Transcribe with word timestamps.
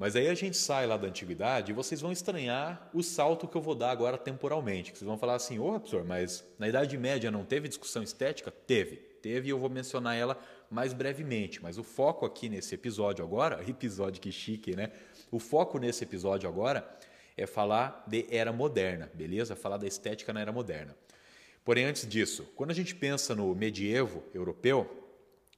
Mas 0.00 0.16
aí 0.16 0.28
a 0.28 0.34
gente 0.34 0.56
sai 0.56 0.86
lá 0.86 0.96
da 0.96 1.08
antiguidade 1.08 1.72
e 1.72 1.74
vocês 1.74 2.00
vão 2.00 2.10
estranhar 2.10 2.88
o 2.94 3.02
salto 3.02 3.46
que 3.46 3.54
eu 3.54 3.60
vou 3.60 3.74
dar 3.74 3.90
agora 3.90 4.16
temporalmente. 4.16 4.92
Vocês 4.92 5.06
vão 5.06 5.18
falar 5.18 5.34
assim, 5.34 5.58
ô 5.58 5.74
oh, 5.74 5.78
professor, 5.78 6.06
mas 6.06 6.42
na 6.58 6.66
Idade 6.66 6.96
Média 6.96 7.30
não 7.30 7.44
teve 7.44 7.68
discussão 7.68 8.02
estética? 8.02 8.50
Teve. 8.50 8.96
Teve 8.96 9.48
e 9.48 9.50
eu 9.50 9.58
vou 9.58 9.68
mencionar 9.68 10.16
ela 10.16 10.42
mais 10.70 10.94
brevemente. 10.94 11.62
Mas 11.62 11.76
o 11.76 11.82
foco 11.84 12.24
aqui 12.24 12.48
nesse 12.48 12.74
episódio 12.74 13.22
agora, 13.22 13.62
episódio 13.68 14.22
que 14.22 14.32
chique, 14.32 14.74
né? 14.74 14.90
O 15.30 15.38
foco 15.38 15.78
nesse 15.78 16.02
episódio 16.02 16.48
agora 16.48 16.82
é 17.36 17.46
falar 17.46 18.02
de 18.08 18.26
era 18.30 18.54
moderna, 18.54 19.10
beleza? 19.12 19.54
Falar 19.54 19.76
da 19.76 19.86
estética 19.86 20.32
na 20.32 20.40
era 20.40 20.50
moderna. 20.50 20.96
Porém, 21.62 21.84
antes 21.84 22.08
disso, 22.08 22.50
quando 22.56 22.70
a 22.70 22.74
gente 22.74 22.94
pensa 22.94 23.34
no 23.34 23.54
medievo 23.54 24.24
europeu, 24.32 24.90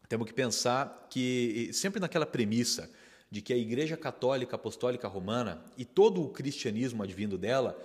temos 0.08 0.26
que 0.26 0.34
pensar 0.34 1.06
que 1.08 1.70
sempre 1.72 2.00
naquela 2.00 2.26
premissa 2.26 2.90
de 3.32 3.40
que 3.40 3.50
a 3.50 3.56
Igreja 3.56 3.96
Católica 3.96 4.56
Apostólica 4.56 5.08
Romana 5.08 5.64
e 5.78 5.86
todo 5.86 6.22
o 6.22 6.28
cristianismo 6.28 7.02
advindo 7.02 7.38
dela 7.38 7.82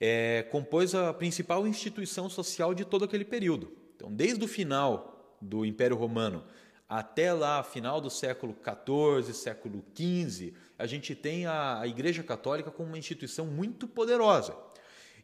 é, 0.00 0.42
compôs 0.50 0.94
a 0.94 1.12
principal 1.12 1.66
instituição 1.66 2.30
social 2.30 2.72
de 2.72 2.82
todo 2.82 3.04
aquele 3.04 3.26
período. 3.26 3.70
Então, 3.94 4.10
desde 4.10 4.42
o 4.42 4.48
final 4.48 5.36
do 5.38 5.66
Império 5.66 5.98
Romano 5.98 6.44
até 6.88 7.30
lá, 7.30 7.62
final 7.62 8.00
do 8.00 8.08
século 8.08 8.56
XIV, 8.56 9.34
século 9.34 9.84
XV, 9.94 10.54
a 10.78 10.86
gente 10.86 11.14
tem 11.14 11.44
a, 11.44 11.80
a 11.80 11.86
Igreja 11.86 12.22
Católica 12.22 12.70
como 12.70 12.88
uma 12.88 12.98
instituição 12.98 13.44
muito 13.44 13.86
poderosa. 13.86 14.56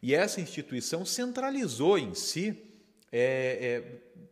E 0.03 0.13
essa 0.13 0.39
instituição 0.39 1.03
centralizou 1.03 1.97
em 1.97 2.13
si 2.13 2.72
é, 3.15 3.19
é, 3.61 3.83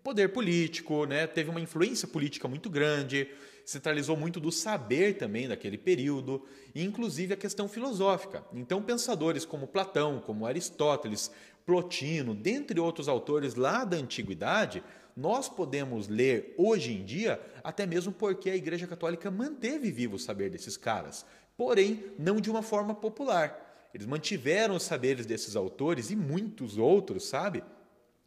poder 0.04 0.30
político, 0.30 1.06
né? 1.06 1.28
teve 1.28 1.52
uma 1.52 1.62
influência 1.62 2.08
política 2.08 2.48
muito 2.48 2.68
grande, 2.68 3.30
centralizou 3.64 4.18
muito 4.18 4.40
do 4.40 4.52
saber 4.52 5.18
também 5.18 5.48
daquele 5.48 5.78
período, 5.78 6.44
inclusive 6.74 7.36
a 7.36 7.38
questão 7.38 7.70
filosófica. 7.70 8.44
Então, 8.52 8.82
pensadores 8.82 9.46
como 9.46 9.68
Platão, 9.68 10.20
como 10.26 10.48
Aristóteles, 10.48 11.32
Plotino, 11.64 12.34
dentre 12.34 12.80
outros 12.80 13.08
autores 13.08 13.54
lá 13.54 13.86
da 13.86 13.98
antiguidade, 13.98 14.84
nós 15.16 15.48
podemos 15.48 16.08
ler 16.08 16.56
hoje 16.58 16.92
em 16.92 17.06
dia, 17.06 17.40
até 17.64 17.86
mesmo 17.86 18.12
porque 18.12 18.50
a 18.50 18.56
Igreja 18.56 18.88
Católica 18.88 19.30
manteve 19.30 19.92
vivo 19.92 20.16
o 20.16 20.20
saber 20.20 20.50
desses 20.50 20.76
caras, 20.76 21.24
porém 21.56 22.04
não 22.18 22.42
de 22.42 22.50
uma 22.50 22.64
forma 22.64 22.96
popular. 22.96 23.90
Eles 23.94 24.08
mantiveram 24.08 24.76
os 24.76 24.84
saberes 24.84 25.28
desses 25.28 25.56
autores 25.56 26.10
e 26.10 26.16
muitos 26.16 26.80
outros, 26.80 27.28
sabe? 27.28 27.62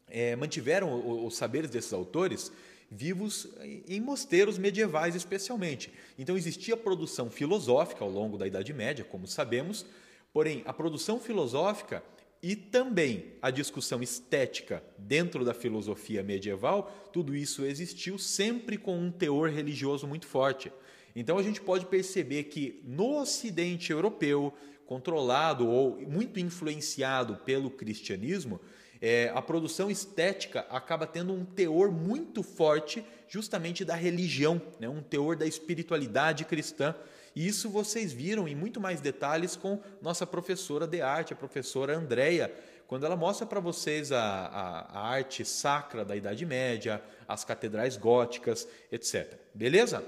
É, 0.09 0.37
mantiveram 0.37 1.25
os 1.27 1.37
saberes 1.37 1.71
desses 1.71 1.93
autores 1.93 2.53
vivos 2.91 3.49
em 3.89 4.01
mosteiros 4.01 4.59
medievais, 4.59 5.15
especialmente. 5.15 5.93
Então, 6.19 6.37
existia 6.37 6.77
produção 6.77 7.31
filosófica 7.31 8.05
ao 8.05 8.11
longo 8.11 8.39
da 8.39 8.47
Idade 8.47 8.73
Média, 8.73 9.05
como 9.05 9.27
sabemos, 9.27 9.85
porém, 10.33 10.63
a 10.65 10.73
produção 10.73 11.19
filosófica 11.19 12.03
e 12.43 12.55
também 12.55 13.33
a 13.41 13.51
discussão 13.51 14.03
estética 14.03 14.85
dentro 14.99 15.45
da 15.45 15.55
filosofia 15.55 16.23
medieval, 16.23 16.95
tudo 17.11 17.35
isso 17.35 17.65
existiu 17.65 18.19
sempre 18.19 18.77
com 18.77 18.99
um 18.99 19.11
teor 19.11 19.49
religioso 19.49 20.07
muito 20.07 20.27
forte. 20.27 20.71
Então, 21.17 21.39
a 21.39 21.43
gente 21.43 21.61
pode 21.61 21.87
perceber 21.87 22.45
que 22.45 22.83
no 22.85 23.19
Ocidente 23.19 23.91
europeu, 23.91 24.53
controlado 24.85 25.67
ou 25.67 25.99
muito 26.03 26.39
influenciado 26.39 27.37
pelo 27.37 27.71
cristianismo, 27.71 28.61
é, 29.07 29.31
a 29.35 29.43
produção 29.43 29.91
estética 29.91 30.61
acaba 30.71 31.07
tendo 31.07 31.35
um 31.35 31.45
teor 31.45 31.93
muito 31.93 32.43
forte 32.43 33.05
justamente 33.29 33.85
da 33.85 33.95
religião, 33.95 34.63
né? 34.81 34.89
um 34.89 35.03
teor 35.03 35.37
da 35.37 35.45
espiritualidade 35.45 36.47
cristã. 36.47 36.95
E 37.37 37.47
isso 37.47 37.69
vocês 37.69 38.15
viram 38.15 38.49
em 38.49 38.55
muito 38.55 38.81
mais 38.81 39.03
detalhes 39.03 39.57
com 39.57 39.79
nossa 40.01 40.27
professora 40.27 40.87
de 40.87 41.03
arte, 41.03 41.35
a 41.35 41.37
professora 41.37 41.95
Andréia, 41.95 42.51
quando 42.87 43.05
ela 43.05 43.15
mostra 43.15 43.47
para 43.47 43.61
vocês 43.61 44.11
a, 44.11 44.23
a, 44.23 44.81
a, 44.99 45.07
arte 45.07 45.45
sacra 45.45 46.03
da 46.03 46.17
Idade 46.17 46.47
Média, 46.47 47.03
as 47.29 47.45
catedrais 47.45 47.99
góticas, 47.99 48.67
etc. 48.91 49.39
Beleza? 49.53 50.03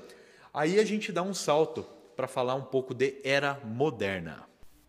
Aí 0.55 0.81
a 0.81 0.85
gente 0.87 1.13
dá 1.13 1.21
um 1.21 1.35
salto 1.35 1.87
para 2.17 2.27
falar 2.27 2.55
um 2.55 2.65
pouco 2.65 2.95
de 2.95 3.21
era 3.23 3.61
moderna. 3.63 4.49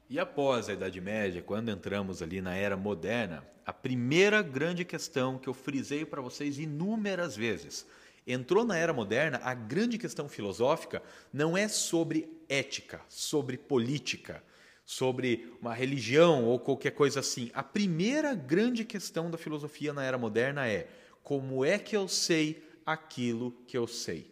E 0.09 0.17
após 0.17 0.69
a 0.69 0.73
Idade 0.73 1.01
Média, 1.01 1.41
quando 1.41 1.69
entramos 1.69 2.21
ali 2.21 2.39
na 2.39 2.55
era 2.55 2.77
moderna, 2.77 3.43
a 3.67 3.73
primeira 3.73 4.41
grande 4.41 4.85
questão 4.85 5.37
que 5.37 5.49
eu 5.49 5.53
frisei 5.53 6.05
para 6.05 6.21
vocês 6.21 6.57
inúmeras 6.57 7.35
vezes, 7.35 7.85
entrou 8.25 8.63
na 8.63 8.77
era 8.77 8.93
moderna, 8.93 9.41
a 9.43 9.53
grande 9.53 9.97
questão 9.97 10.29
filosófica 10.29 11.03
não 11.33 11.57
é 11.57 11.67
sobre 11.67 12.31
ética, 12.47 13.01
sobre 13.09 13.57
política, 13.57 14.41
sobre 14.85 15.53
uma 15.61 15.73
religião 15.73 16.45
ou 16.45 16.57
qualquer 16.57 16.91
coisa 16.91 17.19
assim. 17.19 17.51
A 17.53 17.61
primeira 17.61 18.33
grande 18.33 18.85
questão 18.85 19.29
da 19.29 19.37
filosofia 19.37 19.91
na 19.91 20.01
era 20.01 20.17
moderna 20.17 20.65
é: 20.65 20.87
como 21.21 21.65
é 21.65 21.77
que 21.77 21.97
eu 21.97 22.07
sei 22.07 22.63
aquilo 22.85 23.51
que 23.67 23.77
eu 23.77 23.85
sei? 23.85 24.31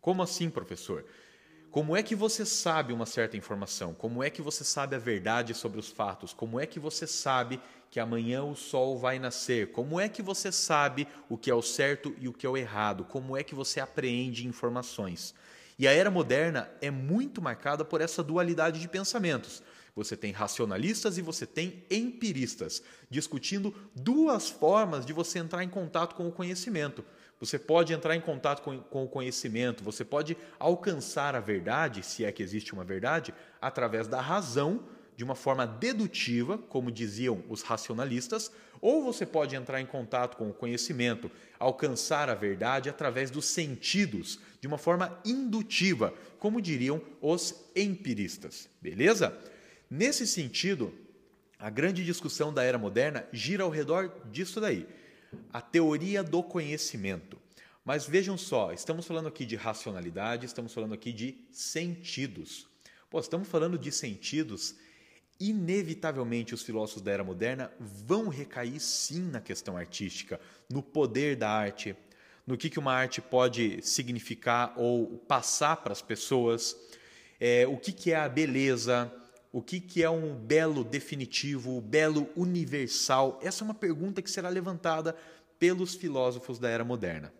Como 0.00 0.20
assim, 0.20 0.50
professor? 0.50 1.04
Como 1.74 1.96
é 1.96 2.04
que 2.04 2.14
você 2.14 2.46
sabe 2.46 2.92
uma 2.92 3.04
certa 3.04 3.36
informação? 3.36 3.94
Como 3.94 4.22
é 4.22 4.30
que 4.30 4.40
você 4.40 4.62
sabe 4.62 4.94
a 4.94 4.98
verdade 5.00 5.52
sobre 5.54 5.80
os 5.80 5.88
fatos? 5.88 6.32
Como 6.32 6.60
é 6.60 6.66
que 6.66 6.78
você 6.78 7.04
sabe 7.04 7.60
que 7.90 7.98
amanhã 7.98 8.44
o 8.44 8.54
sol 8.54 8.96
vai 8.96 9.18
nascer? 9.18 9.72
Como 9.72 9.98
é 9.98 10.08
que 10.08 10.22
você 10.22 10.52
sabe 10.52 11.08
o 11.28 11.36
que 11.36 11.50
é 11.50 11.54
o 11.54 11.60
certo 11.60 12.14
e 12.20 12.28
o 12.28 12.32
que 12.32 12.46
é 12.46 12.48
o 12.48 12.56
errado? 12.56 13.02
Como 13.02 13.36
é 13.36 13.42
que 13.42 13.56
você 13.56 13.80
apreende 13.80 14.46
informações? 14.46 15.34
E 15.76 15.88
a 15.88 15.92
era 15.92 16.12
moderna 16.12 16.70
é 16.80 16.92
muito 16.92 17.42
marcada 17.42 17.84
por 17.84 18.00
essa 18.00 18.22
dualidade 18.22 18.78
de 18.78 18.86
pensamentos. 18.86 19.60
Você 19.96 20.16
tem 20.16 20.30
racionalistas 20.30 21.18
e 21.18 21.22
você 21.22 21.44
tem 21.44 21.84
empiristas, 21.90 22.84
discutindo 23.10 23.74
duas 23.96 24.48
formas 24.48 25.04
de 25.04 25.12
você 25.12 25.40
entrar 25.40 25.64
em 25.64 25.68
contato 25.68 26.14
com 26.14 26.28
o 26.28 26.32
conhecimento. 26.32 27.04
Você 27.40 27.58
pode 27.58 27.92
entrar 27.92 28.14
em 28.14 28.20
contato 28.20 28.62
com, 28.62 28.78
com, 28.78 29.04
o 29.04 29.08
conhecimento, 29.08 29.82
você 29.82 30.04
pode 30.04 30.36
alcançar 30.58 31.34
a 31.34 31.40
verdade, 31.40 32.02
se 32.02 32.24
é 32.24 32.32
que 32.32 32.42
existe 32.42 32.72
uma 32.72 32.84
verdade, 32.84 33.34
através 33.60 34.06
da 34.06 34.20
razão, 34.20 34.84
de 35.16 35.24
uma 35.24 35.34
forma 35.34 35.66
dedutiva, 35.66 36.58
como 36.58 36.90
diziam 36.90 37.44
os 37.48 37.62
racionalistas, 37.62 38.50
ou 38.80 39.02
você 39.02 39.24
pode 39.24 39.54
entrar 39.54 39.80
em 39.80 39.86
contato 39.86 40.36
com 40.36 40.48
o 40.50 40.54
conhecimento, 40.54 41.30
alcançar 41.58 42.28
a 42.28 42.34
verdade 42.34 42.88
através 42.88 43.30
dos 43.30 43.46
sentidos, 43.46 44.40
de 44.60 44.66
uma 44.66 44.78
forma 44.78 45.18
indutiva, 45.24 46.12
como 46.38 46.60
diriam 46.60 47.00
os 47.20 47.54
empiristas. 47.74 48.68
Beleza? 48.80 49.36
Nesse 49.90 50.26
sentido, 50.26 50.92
a 51.58 51.70
grande 51.70 52.04
discussão 52.04 52.52
da 52.52 52.62
era 52.62 52.78
moderna 52.78 53.26
gira 53.32 53.62
ao 53.62 53.70
redor 53.70 54.12
disso 54.30 54.60
daí 54.60 54.86
a 55.52 55.60
teoria 55.60 56.22
do 56.22 56.42
conhecimento. 56.42 57.38
Mas 57.84 58.06
vejam 58.06 58.38
só, 58.38 58.72
estamos 58.72 59.06
falando 59.06 59.28
aqui 59.28 59.44
de 59.44 59.56
racionalidade, 59.56 60.46
estamos 60.46 60.72
falando 60.72 60.94
aqui 60.94 61.12
de 61.12 61.36
sentidos. 61.52 62.66
Pô, 63.10 63.20
estamos 63.20 63.46
falando 63.46 63.78
de 63.78 63.92
sentidos, 63.92 64.74
inevitavelmente 65.38 66.54
os 66.54 66.62
filósofos 66.62 67.02
da 67.02 67.12
era 67.12 67.22
moderna 67.22 67.70
vão 67.78 68.28
recair 68.28 68.80
sim 68.80 69.20
na 69.30 69.40
questão 69.40 69.76
artística, 69.76 70.40
no 70.70 70.82
poder 70.82 71.36
da 71.36 71.50
arte, 71.50 71.94
no 72.46 72.56
que, 72.56 72.70
que 72.70 72.78
uma 72.78 72.92
arte 72.92 73.20
pode 73.20 73.82
significar 73.82 74.72
ou 74.76 75.18
passar 75.18 75.76
para 75.76 75.92
as 75.92 76.02
pessoas, 76.02 76.76
é, 77.38 77.66
o 77.66 77.76
que, 77.76 77.92
que 77.92 78.12
é 78.12 78.16
a 78.16 78.28
beleza, 78.28 79.12
o 79.54 79.62
que, 79.62 79.78
que 79.78 80.02
é 80.02 80.10
um 80.10 80.34
belo 80.34 80.82
definitivo, 80.82 81.80
belo 81.80 82.28
universal? 82.34 83.38
Essa 83.40 83.62
é 83.62 83.64
uma 83.64 83.72
pergunta 83.72 84.20
que 84.20 84.28
será 84.28 84.48
levantada 84.48 85.14
pelos 85.60 85.94
filósofos 85.94 86.58
da 86.58 86.68
era 86.68 86.82
moderna. 86.84 87.32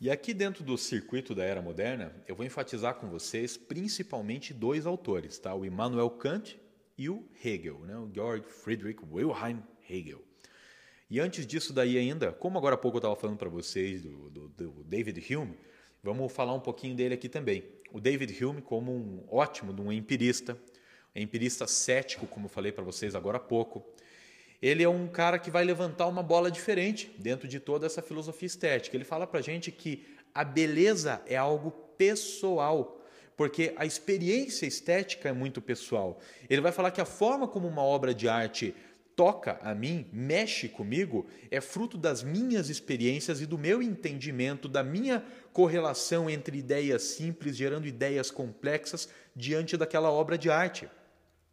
E 0.00 0.10
aqui 0.10 0.34
dentro 0.34 0.64
do 0.64 0.76
circuito 0.76 1.32
da 1.32 1.44
era 1.44 1.62
moderna, 1.62 2.12
eu 2.26 2.34
vou 2.34 2.44
enfatizar 2.44 2.96
com 2.96 3.08
vocês 3.08 3.56
principalmente 3.56 4.52
dois 4.52 4.84
autores, 4.84 5.38
tá? 5.38 5.54
o 5.54 5.64
Immanuel 5.64 6.10
Kant 6.10 6.60
e 6.98 7.08
o 7.08 7.24
Hegel, 7.44 7.78
né? 7.84 7.96
o 7.96 8.10
Georg 8.12 8.44
Friedrich 8.48 8.98
Wilhelm 9.08 9.60
Hegel. 9.88 10.24
E 11.08 11.20
antes 11.20 11.46
disso 11.46 11.72
daí 11.72 11.96
ainda, 11.96 12.32
como 12.32 12.58
agora 12.58 12.74
há 12.74 12.78
pouco 12.78 12.96
eu 12.96 12.98
estava 12.98 13.14
falando 13.14 13.38
para 13.38 13.48
vocês 13.48 14.02
do, 14.02 14.28
do, 14.28 14.48
do, 14.48 14.82
David 14.82 15.24
Hume, 15.32 15.56
vamos 16.02 16.32
falar 16.32 16.52
um 16.52 16.60
pouquinho 16.60 16.96
dele 16.96 17.14
aqui 17.14 17.28
também. 17.28 17.62
O 17.92 18.00
David 18.00 18.44
Hume 18.44 18.60
como 18.60 18.90
um 18.90 19.24
ótimo, 19.30 19.72
um 19.80 19.92
empirista, 19.92 20.58
é 21.14 21.22
empirista 21.22 21.66
cético, 21.66 22.26
como 22.26 22.48
falei 22.48 22.72
para 22.72 22.82
vocês 22.82 23.14
agora 23.14 23.36
há 23.36 23.40
pouco. 23.40 23.84
Ele 24.60 24.82
é 24.82 24.88
um 24.88 25.06
cara 25.06 25.38
que 25.38 25.50
vai 25.50 25.64
levantar 25.64 26.06
uma 26.06 26.22
bola 26.22 26.50
diferente 26.50 27.14
dentro 27.18 27.46
de 27.46 27.60
toda 27.60 27.86
essa 27.86 28.02
filosofia 28.02 28.46
estética. 28.46 28.96
Ele 28.96 29.04
fala 29.04 29.26
para 29.26 29.40
gente 29.40 29.70
que 29.70 30.06
a 30.34 30.42
beleza 30.42 31.22
é 31.26 31.36
algo 31.36 31.70
pessoal, 31.70 33.00
porque 33.36 33.72
a 33.76 33.86
experiência 33.86 34.66
estética 34.66 35.28
é 35.28 35.32
muito 35.32 35.60
pessoal. 35.60 36.18
Ele 36.50 36.60
vai 36.60 36.72
falar 36.72 36.90
que 36.90 37.00
a 37.00 37.04
forma 37.04 37.46
como 37.46 37.68
uma 37.68 37.82
obra 37.82 38.12
de 38.12 38.28
arte 38.28 38.74
toca 39.14 39.60
a 39.62 39.72
mim, 39.74 40.06
mexe 40.12 40.68
comigo, 40.68 41.26
é 41.50 41.60
fruto 41.60 41.96
das 41.96 42.24
minhas 42.24 42.68
experiências 42.68 43.40
e 43.40 43.46
do 43.46 43.56
meu 43.56 43.80
entendimento, 43.80 44.68
da 44.68 44.82
minha 44.82 45.24
correlação 45.52 46.28
entre 46.28 46.58
ideias 46.58 47.02
simples 47.02 47.56
gerando 47.56 47.86
ideias 47.86 48.30
complexas 48.30 49.08
diante 49.36 49.76
daquela 49.76 50.10
obra 50.10 50.36
de 50.36 50.50
arte. 50.50 50.88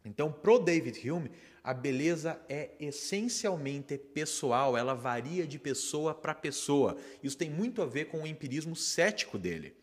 Então, 0.04 0.32
pro 0.32 0.58
David 0.58 1.08
Hume, 1.08 1.30
a 1.62 1.72
beleza 1.72 2.40
é 2.48 2.70
essencialmente 2.80 3.96
pessoal, 3.96 4.76
ela 4.76 4.94
varia 4.94 5.46
de 5.46 5.58
pessoa 5.58 6.12
para 6.12 6.34
pessoa. 6.34 6.96
Isso 7.22 7.38
tem 7.38 7.48
muito 7.48 7.80
a 7.80 7.86
ver 7.86 8.06
com 8.06 8.22
o 8.22 8.26
empirismo 8.26 8.74
cético 8.74 9.38
dele. 9.38 9.74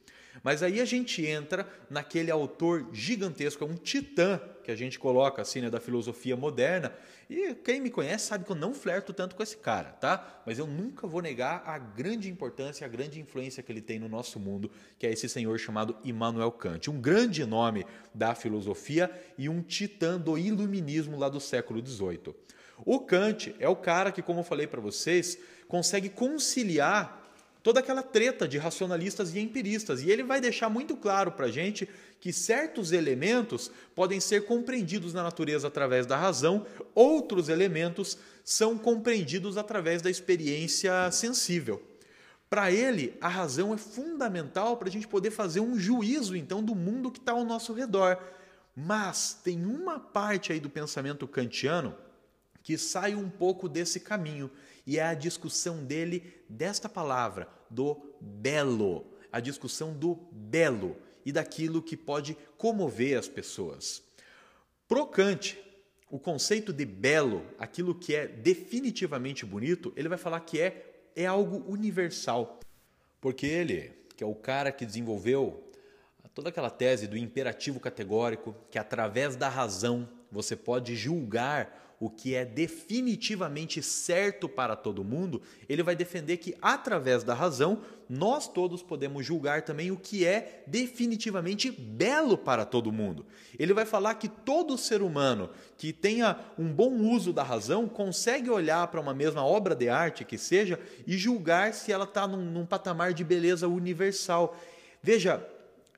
Mas 0.44 0.64
aí 0.64 0.80
a 0.80 0.86
gente 0.86 1.26
entra 1.26 1.68
naquele 1.90 2.32
autor 2.32 2.88
gigantesco, 2.94 3.64
é 3.64 3.68
um 3.68 3.76
titã 3.76 4.40
que 4.64 4.72
a 4.72 4.76
gente 4.76 5.00
coloca 5.00 5.42
assim, 5.42 5.62
né, 5.62 5.70
da 5.70 5.80
filosofia 5.80 6.36
moderna. 6.38 6.94
E 7.30 7.56
quem 7.56 7.82
me 7.82 7.90
conhece 7.90 8.28
sabe 8.28 8.46
que 8.46 8.52
eu 8.52 8.56
não 8.56 8.74
flerto 8.74 9.14
tanto 9.14 9.36
com 9.36 9.44
esse 9.44 9.58
cara, 9.58 9.90
tá? 9.92 10.42
Mas 10.46 10.60
eu 10.60 10.68
nunca 10.68 11.08
vou 11.08 11.22
negar 11.22 11.64
a 11.66 11.78
grande 11.78 12.30
importância, 12.30 12.86
a 12.86 12.88
grande 12.88 13.20
influência 13.20 13.62
que 13.64 13.72
ele 13.72 13.82
tem 13.82 14.00
no 14.00 14.08
nosso 14.08 14.40
mundo, 14.40 14.70
que 14.98 15.08
é 15.08 15.12
esse 15.12 15.28
senhor 15.28 15.58
chamado 15.60 15.96
Immanuel 16.04 16.52
Kant, 16.52 16.90
um 16.90 17.02
grande 17.02 17.46
nome 17.46 17.86
da 18.14 18.36
filosofia 18.36 19.12
e 19.38 19.50
um 19.50 19.62
titã 19.62 20.20
do 20.20 20.38
iluminismo 20.38 21.18
lá 21.18 21.30
do 21.30 21.40
século 21.40 21.86
XVIII. 21.86 22.36
O 22.86 23.00
Kant 23.00 23.56
é 23.60 23.68
o 23.68 23.76
cara 23.76 24.12
que, 24.12 24.22
como 24.22 24.40
eu 24.40 24.44
falei 24.44 24.66
para 24.68 24.80
vocês, 24.80 25.38
consegue 25.68 26.10
conciliar 26.10 27.29
toda 27.62 27.80
aquela 27.80 28.02
treta 28.02 28.48
de 28.48 28.58
racionalistas 28.58 29.36
e 29.36 29.40
empiristas. 29.40 30.02
E 30.02 30.10
ele 30.10 30.24
vai 30.24 30.40
deixar 30.40 30.70
muito 30.70 30.96
claro 30.96 31.32
para 31.32 31.48
a 31.48 31.52
gente 31.52 31.88
que 32.20 32.34
certos 32.34 32.92
elementos 32.92 33.72
podem 33.96 34.20
ser 34.20 34.46
compreendidos 34.46 35.14
na 35.14 35.24
natureza 35.24 35.68
através 35.68 36.06
da 36.06 36.18
razão, 36.18 36.66
outros 36.94 37.50
elementos 37.50 38.18
são 38.44 38.78
compreendidos 38.78 39.58
através 39.58 40.02
da 40.02 40.10
experiência 40.10 41.12
sensível. 41.12 41.82
Para 42.50 42.72
ele, 42.72 43.16
a 43.22 43.28
razão 43.28 43.74
é 43.74 43.78
fundamental 43.78 44.76
para 44.76 44.90
a 44.90 44.92
gente 44.92 45.08
poder 45.08 45.30
fazer 45.30 45.60
um 45.60 45.78
juízo, 45.78 46.36
então, 46.36 46.64
do 46.64 46.74
mundo 46.74 47.12
que 47.12 47.20
está 47.20 47.34
ao 47.34 47.46
nosso 47.46 47.74
redor. 47.74 48.18
Mas 48.76 49.40
tem 49.44 49.66
uma 49.66 50.00
parte 50.00 50.52
aí 50.52 50.60
do 50.60 50.70
pensamento 50.70 51.28
kantiano 51.28 51.96
que 52.70 52.78
sai 52.78 53.16
um 53.16 53.32
pouco 53.32 53.68
desse 53.68 54.00
caminho 54.00 54.48
e 54.86 55.00
é 55.00 55.02
a 55.02 55.16
discussão 55.16 55.84
dele 55.84 56.36
desta 56.48 56.88
palavra, 56.88 57.50
do 57.68 58.00
belo, 58.22 59.08
a 59.32 59.40
discussão 59.40 59.92
do 59.92 60.14
belo 60.32 60.96
e 61.26 61.32
daquilo 61.32 61.82
que 61.82 61.98
pode 61.98 62.38
comover 62.60 63.18
as 63.18 63.28
pessoas. 63.28 64.04
Pro 64.88 65.08
Kant, 65.08 65.60
o 66.12 66.20
conceito 66.20 66.72
de 66.72 66.86
belo, 66.86 67.44
aquilo 67.58 67.96
que 67.96 68.14
é 68.14 68.28
definitivamente 68.28 69.48
bonito, 69.48 69.92
ele 69.96 70.08
vai 70.08 70.20
falar 70.20 70.42
que 70.42 70.62
é, 70.62 71.02
é 71.16 71.26
algo 71.26 71.68
universal. 71.68 72.60
Porque 73.20 73.48
ele, 73.48 73.94
que 74.16 74.24
é 74.24 74.28
o 74.28 74.36
cara 74.36 74.72
que 74.72 74.86
desenvolveu 74.86 75.68
toda 76.36 76.50
aquela 76.50 76.70
tese 76.70 77.08
do 77.08 77.18
imperativo 77.18 77.80
categórico, 77.80 78.56
que 78.70 78.78
através 78.78 79.36
da 79.36 79.50
razão 79.50 80.08
você 80.32 80.56
pode 80.56 80.96
julgar 80.96 81.89
o 82.00 82.10
que 82.10 82.34
é 82.34 82.46
definitivamente 82.46 83.84
certo 83.84 84.48
para 84.48 84.76
todo 84.76 85.04
mundo, 85.04 85.42
ele 85.68 85.84
vai 85.84 85.96
defender 85.96 86.38
que, 86.38 86.56
através 86.62 87.24
da 87.24 87.34
razão, 87.34 87.82
nós 88.08 88.48
todos 88.48 88.82
podemos 88.82 89.26
julgar 89.26 89.64
também 89.64 89.92
o 89.92 89.98
que 89.98 90.26
é 90.26 90.64
definitivamente 90.66 91.70
belo 91.70 92.38
para 92.38 92.66
todo 92.66 92.92
mundo. 92.92 93.26
Ele 93.58 93.74
vai 93.74 93.86
falar 93.86 94.16
que 94.16 94.30
todo 94.30 94.78
ser 94.78 95.02
humano 95.02 95.50
que 95.78 95.92
tenha 95.92 96.40
um 96.58 96.72
bom 96.72 96.92
uso 96.96 97.34
da 97.34 97.44
razão 97.44 97.88
consegue 97.88 98.50
olhar 98.50 98.88
para 98.88 99.02
uma 99.02 99.14
mesma 99.14 99.46
obra 99.46 99.76
de 99.76 99.90
arte 99.90 100.24
que 100.24 100.38
seja 100.38 100.80
e 101.06 101.18
julgar 101.18 101.74
se 101.74 101.92
ela 101.92 102.06
está 102.06 102.26
num, 102.26 102.44
num 102.44 102.66
patamar 102.66 103.14
de 103.14 103.24
beleza 103.24 103.68
universal. 103.68 104.58
Veja, 105.04 105.46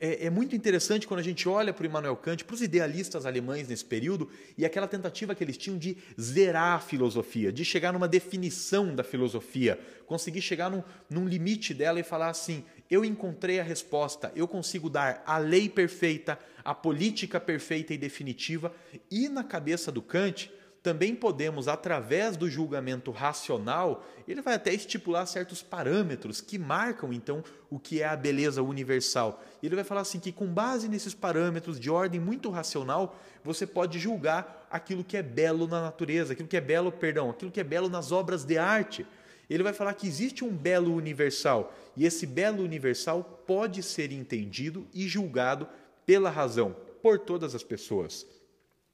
é, 0.02 0.26
é, 0.26 0.30
muito 0.32 0.56
interessante 0.56 1.08
quando 1.08 1.20
a 1.20 1.24
gente 1.24 1.48
olha 1.48 1.72
para 1.72 1.84
o 1.84 1.86
Immanuel 1.86 2.16
Kant, 2.16 2.44
para 2.44 2.56
os 2.56 2.62
idealistas 2.64 3.24
alemães 3.24 3.68
nesse 3.68 3.86
período, 3.86 4.28
e 4.58 4.66
aquela 4.66 4.88
tentativa 4.88 5.36
que 5.36 5.44
eles 5.44 5.56
tinham 5.56 5.78
de 5.78 5.96
zerar 6.20 6.78
a 6.78 6.80
filosofia, 6.80 7.52
de 7.54 7.64
chegar 7.64 7.94
numa 7.94 8.08
definição 8.08 8.96
da 8.96 9.04
filosofia, 9.04 9.80
conseguir 10.08 10.42
chegar 10.42 10.72
num, 10.72 10.84
num 11.08 11.28
limite 11.28 11.72
dela 11.72 12.00
e 12.00 12.04
falar 12.04 12.30
assim: 12.30 12.66
eu 12.90 13.06
encontrei 13.06 13.60
a 13.60 13.64
resposta, 13.64 14.32
eu 14.36 14.48
consigo 14.48 14.90
dar 14.90 15.22
a 15.24 15.38
lei 15.38 15.70
perfeita, 15.70 16.40
a 16.66 16.74
política 16.74 17.40
perfeita 17.40 17.94
e 17.94 17.98
definitiva, 17.98 18.74
e 19.10 19.30
na 19.30 19.44
cabeça 19.44 19.92
do 19.92 20.02
Kant 20.02 20.52
também 20.84 21.14
podemos, 21.14 21.68
através 21.68 22.36
do 22.36 22.50
julgamento 22.50 23.12
racional, 23.12 24.04
ele 24.28 24.42
vai 24.42 24.56
até 24.56 24.74
estipular 24.74 25.28
certos 25.28 25.62
parâmetros 25.62 26.42
que 26.42 26.58
marcam 26.58 27.14
então 27.14 27.44
o 27.70 27.78
que 27.78 28.02
é 28.02 28.08
a 28.08 28.16
beleza 28.16 28.64
universal. 28.64 29.44
Ele 29.62 29.76
vai 29.76 29.84
falar 29.84 30.02
assim 30.02 30.20
que 30.20 30.32
com 30.32 30.48
base 30.48 30.90
nesses 30.90 31.14
parâmetros 31.14 31.80
de 31.80 31.92
ordem 31.92 32.20
muito 32.20 32.50
racional, 32.50 33.16
você 33.44 33.68
pode 33.68 34.00
julgar 34.00 34.68
aquilo 34.72 35.04
que 35.04 35.16
é 35.16 35.22
belo 35.22 35.68
na 35.68 35.82
natureza, 35.82 36.34
aquilo 36.34 36.48
que 36.48 36.58
é 36.58 36.62
belo, 36.62 36.92
perdão, 36.92 37.30
aquilo 37.30 37.52
que 37.52 37.60
é 37.60 37.64
belo 37.64 37.88
nas 37.88 38.12
obras 38.12 38.44
de 38.44 38.58
arte. 38.58 39.06
Ele 39.48 39.64
vai 39.64 39.74
falar 39.74 39.94
que 39.94 40.08
existe 40.08 40.44
um 40.44 40.50
belo 40.50 40.96
universal 40.96 41.76
e 41.96 42.06
esse 42.06 42.26
belo 42.26 42.64
universal 42.64 43.44
pode 43.46 43.84
ser 43.84 44.12
entendido 44.12 44.88
e 44.94 45.08
julgado 45.08 45.68
pela 46.08 46.30
razão 46.32 46.76
por 47.04 47.20
todas 47.20 47.54
as 47.54 47.64
pessoas. 47.64 48.26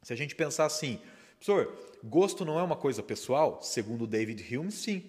Se 0.01 0.11
a 0.11 0.15
gente 0.15 0.35
pensar 0.35 0.65
assim, 0.65 0.99
Professor, 1.39 1.71
gosto 2.03 2.43
não 2.43 2.59
é 2.59 2.63
uma 2.63 2.75
coisa 2.75 3.03
pessoal? 3.03 3.59
Segundo 3.61 4.03
o 4.03 4.07
David 4.07 4.43
Hume, 4.55 4.71
sim. 4.71 5.03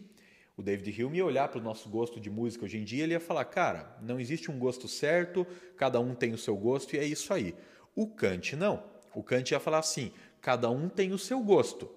O 0.59 0.63
David 0.63 1.03
Hume 1.03 1.19
ia 1.19 1.25
olhar 1.25 1.49
para 1.49 1.59
o 1.59 1.63
nosso 1.63 1.89
gosto 1.89 2.21
de 2.21 2.29
música 2.29 2.65
hoje 2.65 2.77
em 2.77 2.85
dia 2.85 3.05
ele 3.05 3.15
ia 3.15 3.21
falar, 3.21 3.45
cara, 3.47 3.97
não 4.03 4.21
existe 4.21 4.51
um 4.51 4.59
gosto 4.59 4.87
certo, 4.89 5.47
cada 5.77 5.99
um 6.01 6.15
tem 6.15 6.35
o 6.35 6.39
seu 6.39 6.55
gosto 6.57 6.95
e 6.95 6.99
é 6.99 7.05
isso 7.05 7.33
aí. 7.33 7.55
O 7.95 8.07
Kant 8.07 8.57
não. 8.57 8.83
O 9.15 9.23
Kant 9.23 9.51
ia 9.51 9.61
falar 9.61 9.79
assim, 9.79 10.13
cada 10.41 10.69
um 10.69 10.89
tem 10.89 11.13
o 11.13 11.19
seu 11.19 11.41
gosto, 11.41 11.89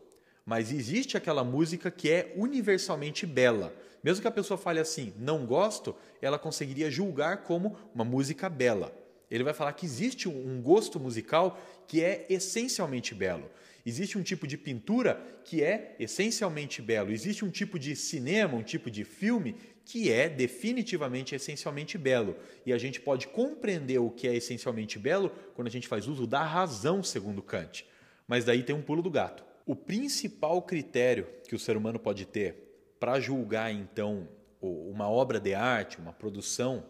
mas 0.46 0.72
existe 0.72 1.18
aquela 1.18 1.44
música 1.44 1.92
que 1.92 2.10
é 2.10 2.34
universalmente 2.38 3.26
bela. 3.26 3.74
Mesmo 4.04 4.22
que 4.22 4.28
a 4.28 4.32
pessoa 4.32 4.58
fale 4.58 4.80
assim, 4.80 5.14
não 5.18 5.46
gosto, 5.46 5.96
ela 6.22 6.40
conseguiria 6.40 6.90
julgar 6.90 7.44
como 7.44 7.78
uma 7.94 8.06
música 8.06 8.48
bela. 8.48 8.96
Ele 9.30 9.44
vai 9.44 9.54
falar 9.54 9.74
que 9.74 9.86
existe 9.86 10.28
um 10.28 10.62
gosto 10.62 11.00
musical 11.00 11.60
que 11.88 12.04
é 12.04 12.26
essencialmente 12.30 13.14
belo. 13.16 13.50
Existe 13.86 14.18
um 14.18 14.24
tipo 14.24 14.46
de 14.46 14.58
pintura 14.58 15.42
que 15.44 15.64
é 15.64 15.96
essencialmente 16.00 16.82
belo. 16.82 17.12
Existe 17.12 17.44
um 17.44 17.50
tipo 17.50 17.80
de 17.80 17.96
cinema, 17.96 18.56
um 18.56 18.64
tipo 18.64 18.92
de 18.92 19.04
filme 19.04 19.56
que 19.84 20.12
é 20.12 20.30
definitivamente 20.30 21.34
essencialmente 21.34 21.98
belo. 21.98 22.38
E 22.66 22.72
a 22.72 22.78
gente 22.78 23.02
pode 23.02 23.28
compreender 23.28 24.00
o 24.00 24.10
que 24.10 24.28
é 24.28 24.36
essencialmente 24.36 25.00
belo 25.00 25.32
quando 25.56 25.68
a 25.68 25.72
gente 25.72 25.88
faz 25.88 26.08
uso 26.08 26.28
da 26.28 26.44
razão, 26.44 27.02
segundo 27.02 27.42
Kant. 27.42 27.86
Mas 28.28 28.46
daí 28.46 28.64
tem 28.64 28.76
um 28.76 28.82
pulo 28.82 29.02
do 29.02 29.10
gato. 29.10 29.44
O 29.66 29.76
principal 29.76 30.62
critério 30.62 31.28
que 31.48 31.56
o 31.56 31.60
ser 31.60 31.76
humano 31.76 32.00
pode 32.00 32.26
ter 32.26 32.96
para 33.00 33.20
julgar 33.20 33.74
então 33.74 34.28
uma 34.62 35.10
obra 35.10 35.40
de 35.40 35.56
arte, 35.56 35.98
uma 35.98 36.14
produção, 36.14 36.86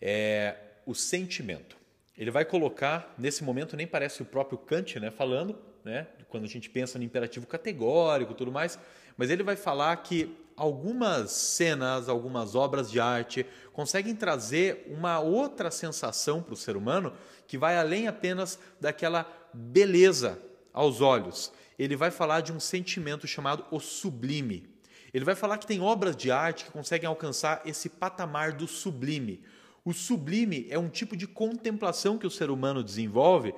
é 0.00 0.56
o 0.86 0.94
sentimento. 0.94 1.76
Ele 2.16 2.30
vai 2.30 2.44
colocar, 2.44 3.12
nesse 3.18 3.42
momento 3.42 3.76
nem 3.76 3.86
parece 3.86 4.22
o 4.22 4.24
próprio 4.24 4.56
Kant 4.56 5.00
né, 5.00 5.10
falando, 5.10 5.58
né? 5.84 6.06
quando 6.28 6.44
a 6.44 6.48
gente 6.48 6.70
pensa 6.70 6.98
no 6.98 7.04
imperativo 7.04 7.46
categórico 7.46 8.32
e 8.32 8.34
tudo 8.34 8.50
mais, 8.50 8.78
mas 9.16 9.30
ele 9.30 9.42
vai 9.42 9.54
falar 9.54 9.94
que 9.98 10.34
algumas 10.56 11.30
cenas, 11.30 12.08
algumas 12.08 12.54
obras 12.54 12.90
de 12.90 12.98
arte 12.98 13.46
conseguem 13.72 14.14
trazer 14.14 14.86
uma 14.88 15.20
outra 15.20 15.70
sensação 15.70 16.42
para 16.42 16.54
o 16.54 16.56
ser 16.56 16.76
humano 16.76 17.12
que 17.46 17.58
vai 17.58 17.76
além 17.76 18.08
apenas 18.08 18.58
daquela 18.80 19.30
beleza 19.52 20.38
aos 20.72 21.00
olhos. 21.00 21.52
Ele 21.78 21.96
vai 21.96 22.10
falar 22.10 22.40
de 22.40 22.52
um 22.52 22.60
sentimento 22.60 23.26
chamado 23.26 23.64
o 23.70 23.80
sublime. 23.80 24.68
Ele 25.12 25.24
vai 25.24 25.34
falar 25.34 25.58
que 25.58 25.66
tem 25.66 25.80
obras 25.80 26.16
de 26.16 26.30
arte 26.30 26.64
que 26.64 26.70
conseguem 26.70 27.08
alcançar 27.08 27.62
esse 27.64 27.88
patamar 27.88 28.52
do 28.52 28.66
sublime. 28.66 29.42
O 29.84 29.92
sublime 29.92 30.66
é 30.70 30.78
um 30.78 30.88
tipo 30.88 31.16
de 31.16 31.26
contemplação 31.26 32.16
que 32.16 32.26
o 32.26 32.30
ser 32.30 32.50
humano 32.50 32.82
desenvolve 32.82 33.54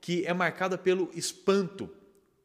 que 0.00 0.24
é 0.26 0.32
marcada 0.32 0.78
pelo 0.78 1.10
espanto, 1.14 1.90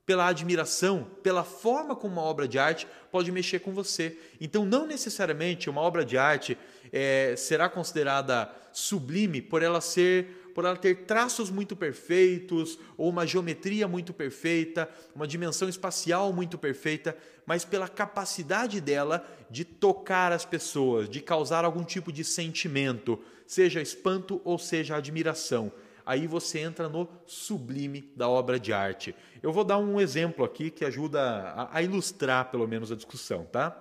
pela 0.05 0.27
admiração, 0.27 1.07
pela 1.21 1.43
forma 1.43 1.95
como 1.95 2.15
uma 2.15 2.23
obra 2.23 2.47
de 2.47 2.59
arte 2.59 2.87
pode 3.11 3.31
mexer 3.31 3.59
com 3.59 3.73
você. 3.73 4.17
Então, 4.41 4.65
não 4.65 4.85
necessariamente 4.85 5.69
uma 5.69 5.81
obra 5.81 6.03
de 6.03 6.17
arte 6.17 6.57
é, 6.91 7.35
será 7.37 7.69
considerada 7.69 8.53
sublime 8.73 9.41
por 9.41 9.61
ela 9.61 9.79
ser 9.79 10.43
por 10.53 10.65
ela 10.65 10.77
ter 10.77 11.05
traços 11.05 11.49
muito 11.49 11.75
perfeitos, 11.75 12.77
ou 12.97 13.09
uma 13.09 13.25
geometria 13.25 13.87
muito 13.87 14.13
perfeita, 14.13 14.89
uma 15.15 15.27
dimensão 15.27 15.67
espacial 15.67 16.31
muito 16.31 16.57
perfeita, 16.57 17.17
mas 17.45 17.65
pela 17.65 17.87
capacidade 17.87 18.79
dela 18.79 19.25
de 19.49 19.65
tocar 19.65 20.31
as 20.31 20.45
pessoas, 20.45 21.09
de 21.09 21.21
causar 21.21 21.65
algum 21.65 21.83
tipo 21.83 22.11
de 22.11 22.23
sentimento, 22.23 23.19
seja 23.47 23.81
espanto 23.81 24.41
ou 24.43 24.57
seja 24.57 24.95
admiração. 24.95 25.71
Aí 26.05 26.27
você 26.27 26.59
entra 26.59 26.89
no 26.89 27.07
sublime 27.25 28.11
da 28.15 28.27
obra 28.27 28.59
de 28.59 28.73
arte. 28.73 29.15
Eu 29.41 29.51
vou 29.51 29.63
dar 29.63 29.77
um 29.77 29.99
exemplo 29.99 30.43
aqui 30.43 30.69
que 30.69 30.85
ajuda 30.85 31.21
a, 31.21 31.77
a 31.77 31.81
ilustrar, 31.81 32.51
pelo 32.51 32.67
menos, 32.67 32.91
a 32.91 32.95
discussão, 32.95 33.45
tá? 33.45 33.75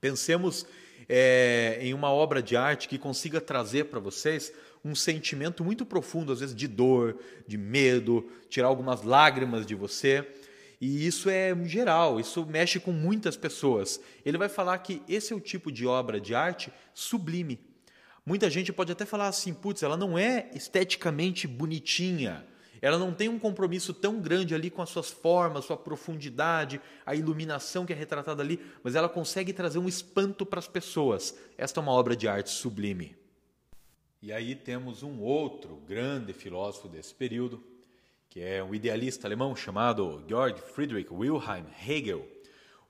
Pensemos 0.00 0.66
é, 1.08 1.78
em 1.80 1.94
uma 1.94 2.12
obra 2.12 2.42
de 2.42 2.56
arte 2.56 2.88
que 2.88 2.98
consiga 2.98 3.40
trazer 3.40 3.84
para 3.84 3.98
vocês 3.98 4.52
um 4.84 4.94
sentimento 4.94 5.64
muito 5.64 5.84
profundo, 5.84 6.32
às 6.32 6.40
vezes 6.40 6.54
de 6.54 6.68
dor, 6.68 7.18
de 7.46 7.58
medo, 7.58 8.30
tirar 8.48 8.68
algumas 8.68 9.02
lágrimas 9.02 9.66
de 9.66 9.74
você. 9.74 10.26
E 10.80 11.06
isso 11.06 11.28
é 11.28 11.54
geral, 11.64 12.20
isso 12.20 12.46
mexe 12.46 12.78
com 12.78 12.92
muitas 12.92 13.36
pessoas. 13.36 14.00
Ele 14.24 14.38
vai 14.38 14.48
falar 14.48 14.78
que 14.78 15.02
esse 15.08 15.32
é 15.32 15.36
o 15.36 15.40
tipo 15.40 15.72
de 15.72 15.86
obra 15.86 16.20
de 16.20 16.34
arte 16.34 16.72
sublime. 16.94 17.58
Muita 18.28 18.50
gente 18.50 18.74
pode 18.74 18.92
até 18.92 19.06
falar 19.06 19.26
assim, 19.26 19.54
putz, 19.54 19.82
ela 19.82 19.96
não 19.96 20.18
é 20.18 20.50
esteticamente 20.54 21.48
bonitinha. 21.48 22.46
Ela 22.82 22.98
não 22.98 23.14
tem 23.14 23.26
um 23.26 23.38
compromisso 23.38 23.94
tão 23.94 24.20
grande 24.20 24.54
ali 24.54 24.68
com 24.68 24.82
as 24.82 24.90
suas 24.90 25.08
formas, 25.08 25.64
sua 25.64 25.78
profundidade, 25.78 26.78
a 27.06 27.14
iluminação 27.14 27.86
que 27.86 27.92
é 27.94 27.96
retratada 27.96 28.42
ali, 28.42 28.60
mas 28.84 28.94
ela 28.94 29.08
consegue 29.08 29.50
trazer 29.50 29.78
um 29.78 29.88
espanto 29.88 30.44
para 30.44 30.58
as 30.58 30.68
pessoas. 30.68 31.38
Esta 31.56 31.80
é 31.80 31.82
uma 31.82 31.92
obra 31.92 32.14
de 32.14 32.28
arte 32.28 32.50
sublime. 32.50 33.16
E 34.20 34.30
aí 34.30 34.54
temos 34.54 35.02
um 35.02 35.20
outro 35.20 35.76
grande 35.88 36.34
filósofo 36.34 36.86
desse 36.86 37.14
período, 37.14 37.64
que 38.28 38.42
é 38.42 38.62
um 38.62 38.74
idealista 38.74 39.26
alemão 39.26 39.56
chamado 39.56 40.22
Georg 40.28 40.60
Friedrich 40.60 41.10
Wilhelm 41.10 41.64
Hegel. 41.82 42.28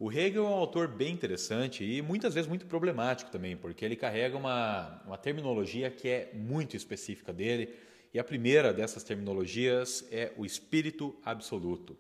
O 0.01 0.13
Hegel 0.13 0.47
é 0.47 0.49
um 0.49 0.53
autor 0.53 0.87
bem 0.87 1.13
interessante 1.13 1.83
e 1.83 2.01
muitas 2.01 2.33
vezes 2.33 2.49
muito 2.49 2.67
problemático 2.67 3.33
também, 3.33 3.57
porque 3.57 3.85
ele 3.85 3.97
carrega 3.97 4.37
uma, 4.37 5.03
uma 5.05 5.19
terminologia 5.19 5.91
que 5.91 6.07
é 6.07 6.31
muito 6.33 6.77
específica 6.77 7.33
dele, 7.33 7.75
e 8.15 8.19
a 8.19 8.23
primeira 8.23 8.73
dessas 8.73 9.03
terminologias 9.03 10.07
é 10.13 10.33
o 10.37 10.47
espírito 10.47 11.17
absoluto, 11.25 11.97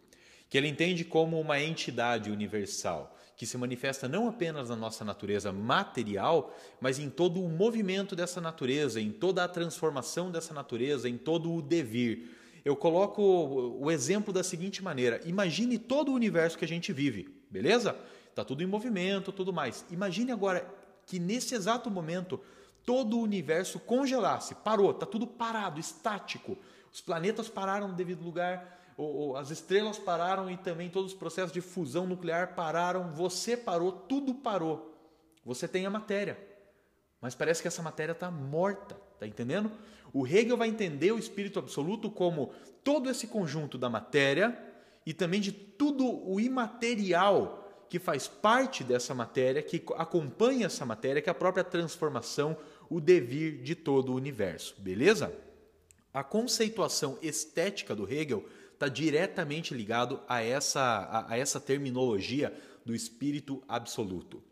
que 0.48 0.56
ele 0.56 0.68
entende 0.68 1.04
como 1.04 1.40
uma 1.40 1.60
entidade 1.60 2.30
universal 2.30 3.16
que 3.36 3.46
se 3.46 3.56
manifesta 3.56 4.08
não 4.08 4.28
apenas 4.28 4.68
na 4.68 4.74
nossa 4.74 5.04
natureza 5.04 5.52
material, 5.52 6.56
mas 6.80 6.98
em 6.98 7.08
todo 7.08 7.40
o 7.40 7.48
movimento 7.48 8.16
dessa 8.16 8.40
natureza, 8.40 9.00
em 9.00 9.12
toda 9.12 9.44
a 9.44 9.48
transformação 9.48 10.28
dessa 10.28 10.52
natureza, 10.52 11.08
em 11.08 11.16
todo 11.16 11.52
o 11.52 11.62
devir. 11.62 12.30
Eu 12.64 12.74
coloco 12.74 13.22
o 13.22 13.88
exemplo 13.92 14.32
da 14.32 14.42
seguinte 14.42 14.82
maneira: 14.82 15.20
imagine 15.24 15.78
todo 15.78 16.10
o 16.10 16.14
universo 16.14 16.58
que 16.58 16.64
a 16.64 16.68
gente 16.68 16.92
vive, 16.92 17.37
beleza? 17.50 17.96
Está 18.30 18.44
tudo 18.44 18.62
em 18.62 18.66
movimento, 18.66 19.32
tudo 19.32 19.52
mais. 19.52 19.84
Imagine 19.90 20.32
agora 20.32 20.66
que 21.06 21.18
nesse 21.18 21.54
exato 21.54 21.90
momento 21.90 22.40
todo 22.84 23.18
o 23.18 23.22
universo 23.22 23.78
congelasse, 23.78 24.54
parou, 24.54 24.92
está 24.92 25.04
tudo 25.04 25.26
parado, 25.26 25.80
estático. 25.80 26.56
Os 26.92 27.00
planetas 27.00 27.48
pararam 27.48 27.88
no 27.88 27.94
devido 27.94 28.22
lugar, 28.22 28.78
as 29.36 29.50
estrelas 29.50 29.98
pararam 29.98 30.50
e 30.50 30.56
também 30.56 30.88
todos 30.88 31.12
os 31.12 31.18
processos 31.18 31.52
de 31.52 31.60
fusão 31.60 32.06
nuclear 32.06 32.54
pararam, 32.54 33.12
você 33.12 33.56
parou, 33.56 33.92
tudo 33.92 34.34
parou. 34.34 34.94
Você 35.44 35.68
tem 35.68 35.86
a 35.86 35.90
matéria, 35.90 36.38
mas 37.20 37.34
parece 37.34 37.62
que 37.62 37.68
essa 37.68 37.82
matéria 37.82 38.12
está 38.12 38.30
morta, 38.30 38.96
tá 39.18 39.26
entendendo? 39.26 39.70
O 40.12 40.26
Hegel 40.26 40.56
vai 40.56 40.68
entender 40.68 41.12
o 41.12 41.18
espírito 41.18 41.58
absoluto 41.58 42.10
como 42.10 42.52
todo 42.82 43.10
esse 43.10 43.26
conjunto 43.26 43.76
da 43.76 43.88
matéria 43.90 44.58
e 45.08 45.14
também 45.14 45.40
de 45.40 45.50
tudo 45.50 46.04
o 46.06 46.38
imaterial 46.38 47.86
que 47.88 47.98
faz 47.98 48.28
parte 48.28 48.84
dessa 48.84 49.14
matéria, 49.14 49.62
que 49.62 49.82
acompanha 49.96 50.66
essa 50.66 50.84
matéria, 50.84 51.22
que 51.22 51.30
é 51.30 51.32
a 51.32 51.34
própria 51.34 51.64
transformação, 51.64 52.54
o 52.90 53.00
devir 53.00 53.62
de 53.62 53.74
todo 53.74 54.12
o 54.12 54.14
universo, 54.14 54.74
beleza? 54.76 55.34
A 56.12 56.22
conceituação 56.22 57.16
estética 57.22 57.96
do 57.96 58.06
Hegel 58.06 58.44
está 58.74 58.86
diretamente 58.86 59.72
ligado 59.72 60.20
a 60.28 60.42
essa, 60.42 60.82
a, 60.82 61.32
a 61.32 61.38
essa 61.38 61.58
terminologia 61.58 62.52
do 62.84 62.94
espírito 62.94 63.62
absoluto. 63.66 64.42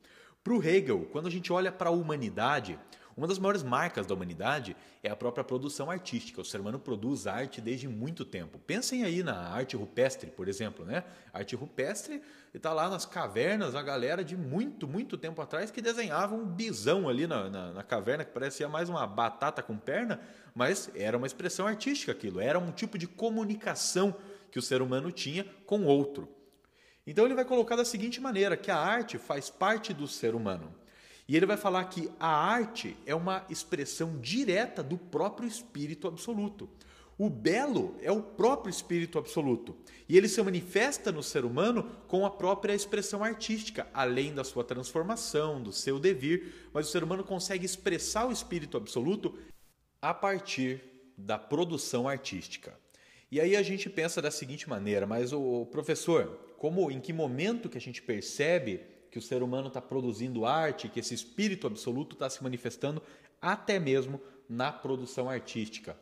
Para 0.42 0.54
o 0.54 0.66
Hegel, 0.66 1.06
quando 1.12 1.26
a 1.26 1.30
gente 1.30 1.52
olha 1.52 1.70
para 1.70 1.90
a 1.90 1.92
humanidade, 1.92 2.78
uma 3.16 3.26
das 3.26 3.38
maiores 3.38 3.62
marcas 3.62 4.06
da 4.06 4.14
humanidade 4.14 4.76
é 5.02 5.08
a 5.08 5.16
própria 5.16 5.42
produção 5.42 5.90
artística. 5.90 6.38
O 6.38 6.44
ser 6.44 6.60
humano 6.60 6.78
produz 6.78 7.26
arte 7.26 7.62
desde 7.62 7.88
muito 7.88 8.26
tempo. 8.26 8.58
Pensem 8.58 9.04
aí 9.04 9.22
na 9.22 9.48
arte 9.48 9.74
rupestre, 9.74 10.30
por 10.30 10.48
exemplo. 10.48 10.84
Né? 10.84 11.02
A 11.32 11.38
arte 11.38 11.56
rupestre 11.56 12.20
está 12.52 12.74
lá 12.74 12.90
nas 12.90 13.06
cavernas, 13.06 13.74
a 13.74 13.80
galera 13.82 14.22
de 14.22 14.36
muito, 14.36 14.86
muito 14.86 15.16
tempo 15.16 15.40
atrás 15.40 15.70
que 15.70 15.80
desenhava 15.80 16.34
um 16.34 16.44
bisão 16.44 17.08
ali 17.08 17.26
na, 17.26 17.48
na, 17.48 17.72
na 17.72 17.82
caverna, 17.82 18.22
que 18.22 18.32
parecia 18.32 18.68
mais 18.68 18.90
uma 18.90 19.06
batata 19.06 19.62
com 19.62 19.78
perna, 19.78 20.20
mas 20.54 20.90
era 20.94 21.16
uma 21.16 21.26
expressão 21.26 21.66
artística 21.66 22.12
aquilo, 22.12 22.38
era 22.38 22.58
um 22.58 22.70
tipo 22.70 22.98
de 22.98 23.06
comunicação 23.06 24.14
que 24.50 24.58
o 24.58 24.62
ser 24.62 24.82
humano 24.82 25.10
tinha 25.10 25.44
com 25.64 25.84
outro. 25.84 26.28
Então 27.06 27.24
ele 27.24 27.34
vai 27.34 27.46
colocar 27.46 27.76
da 27.76 27.84
seguinte 27.84 28.20
maneira, 28.20 28.58
que 28.58 28.70
a 28.70 28.76
arte 28.76 29.16
faz 29.16 29.48
parte 29.48 29.94
do 29.94 30.06
ser 30.06 30.34
humano. 30.34 30.74
E 31.28 31.36
ele 31.36 31.46
vai 31.46 31.56
falar 31.56 31.84
que 31.86 32.10
a 32.20 32.28
arte 32.28 32.96
é 33.04 33.14
uma 33.14 33.44
expressão 33.50 34.18
direta 34.18 34.82
do 34.82 34.96
próprio 34.96 35.48
espírito 35.48 36.06
absoluto. 36.06 36.68
O 37.18 37.30
belo 37.30 37.96
é 38.02 38.12
o 38.12 38.22
próprio 38.22 38.70
espírito 38.70 39.18
absoluto 39.18 39.74
e 40.06 40.18
ele 40.18 40.28
se 40.28 40.42
manifesta 40.42 41.10
no 41.10 41.22
ser 41.22 41.46
humano 41.46 41.90
com 42.06 42.26
a 42.26 42.30
própria 42.30 42.74
expressão 42.74 43.24
artística, 43.24 43.88
além 43.94 44.34
da 44.34 44.44
sua 44.44 44.62
transformação, 44.62 45.62
do 45.62 45.72
seu 45.72 45.98
devir, 45.98 46.68
mas 46.74 46.88
o 46.88 46.90
ser 46.90 47.02
humano 47.02 47.24
consegue 47.24 47.64
expressar 47.64 48.26
o 48.26 48.32
espírito 48.32 48.76
absoluto 48.76 49.34
a 50.00 50.12
partir 50.12 50.82
da 51.16 51.38
produção 51.38 52.06
artística. 52.06 52.78
E 53.30 53.40
aí 53.40 53.56
a 53.56 53.62
gente 53.62 53.88
pensa 53.88 54.20
da 54.20 54.30
seguinte 54.30 54.68
maneira, 54.68 55.06
mas 55.06 55.32
o 55.32 55.64
professor, 55.66 56.38
como 56.58 56.90
em 56.90 57.00
que 57.00 57.14
momento 57.14 57.70
que 57.70 57.78
a 57.78 57.80
gente 57.80 58.02
percebe 58.02 58.82
que 59.16 59.18
o 59.18 59.22
ser 59.22 59.42
humano 59.42 59.68
está 59.68 59.80
produzindo 59.80 60.44
arte, 60.44 60.90
que 60.90 61.00
esse 61.00 61.14
espírito 61.14 61.66
absoluto 61.66 62.12
está 62.12 62.28
se 62.28 62.42
manifestando 62.42 63.02
até 63.40 63.78
mesmo 63.78 64.20
na 64.46 64.70
produção 64.70 65.30
artística. 65.30 65.96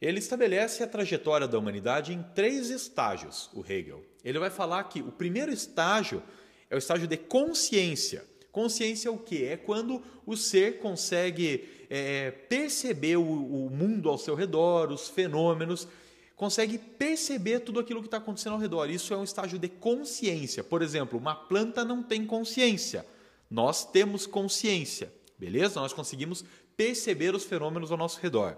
Ele 0.00 0.18
estabelece 0.18 0.82
a 0.82 0.86
trajetória 0.86 1.46
da 1.46 1.58
humanidade 1.58 2.14
em 2.14 2.22
três 2.34 2.70
estágios, 2.70 3.50
o 3.52 3.60
Hegel. 3.60 4.02
Ele 4.24 4.38
vai 4.38 4.48
falar 4.48 4.82
que 4.84 5.02
o 5.02 5.12
primeiro 5.12 5.52
estágio 5.52 6.22
é 6.70 6.74
o 6.74 6.78
estágio 6.78 7.06
de 7.06 7.18
consciência. 7.18 8.24
Consciência 8.50 9.10
é 9.10 9.12
o 9.12 9.18
que? 9.18 9.44
É 9.44 9.58
quando 9.58 10.02
o 10.24 10.34
ser 10.34 10.78
consegue 10.78 11.68
é, 11.90 12.30
perceber 12.30 13.18
o, 13.18 13.22
o 13.22 13.68
mundo 13.68 14.08
ao 14.08 14.16
seu 14.16 14.34
redor, 14.34 14.90
os 14.90 15.06
fenômenos, 15.06 15.86
consegue 16.36 16.78
perceber 16.78 17.60
tudo 17.60 17.80
aquilo 17.80 18.00
que 18.00 18.06
está 18.06 18.16
acontecendo 18.16 18.54
ao 18.54 18.58
redor. 18.58 18.90
Isso 18.90 19.14
é 19.14 19.16
um 19.16 19.24
estágio 19.24 19.58
de 19.58 19.68
consciência. 19.68 20.64
Por 20.64 20.82
exemplo, 20.82 21.18
uma 21.18 21.34
planta 21.34 21.84
não 21.84 22.02
tem 22.02 22.26
consciência. 22.26 23.06
Nós 23.50 23.84
temos 23.84 24.26
consciência, 24.26 25.12
beleza? 25.38 25.80
Nós 25.80 25.92
conseguimos 25.92 26.44
perceber 26.76 27.34
os 27.34 27.44
fenômenos 27.44 27.92
ao 27.92 27.98
nosso 27.98 28.20
redor. 28.20 28.56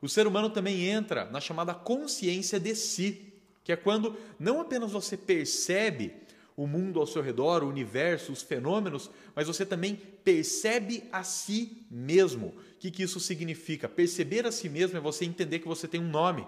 O 0.00 0.08
ser 0.08 0.26
humano 0.26 0.48
também 0.48 0.86
entra 0.86 1.24
na 1.26 1.40
chamada 1.40 1.74
consciência 1.74 2.58
de 2.58 2.74
si, 2.74 3.32
que 3.62 3.72
é 3.72 3.76
quando 3.76 4.16
não 4.38 4.60
apenas 4.60 4.92
você 4.92 5.16
percebe 5.16 6.14
o 6.56 6.66
mundo 6.66 6.98
ao 6.98 7.06
seu 7.06 7.22
redor, 7.22 7.62
o 7.62 7.68
universo, 7.68 8.32
os 8.32 8.42
fenômenos, 8.42 9.10
mas 9.34 9.46
você 9.46 9.66
também 9.66 9.94
percebe 10.24 11.04
a 11.12 11.22
si 11.22 11.86
mesmo. 11.90 12.46
O 12.46 12.78
que, 12.78 12.90
que 12.90 13.02
isso 13.02 13.20
significa? 13.20 13.88
Perceber 13.88 14.46
a 14.46 14.50
si 14.50 14.68
mesmo 14.68 14.96
é 14.96 15.00
você 15.00 15.24
entender 15.24 15.58
que 15.58 15.68
você 15.68 15.86
tem 15.86 16.00
um 16.00 16.08
nome 16.08 16.46